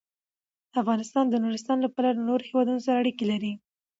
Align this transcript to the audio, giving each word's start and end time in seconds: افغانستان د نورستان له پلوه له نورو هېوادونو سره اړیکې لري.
افغانستان 0.81 1.25
د 1.29 1.35
نورستان 1.43 1.77
له 1.81 1.89
پلوه 1.95 2.13
له 2.17 2.23
نورو 2.29 2.47
هېوادونو 2.49 2.79
سره 2.85 2.97
اړیکې 3.01 3.25
لري. 3.31 3.53